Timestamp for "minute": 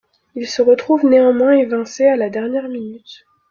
2.69-3.23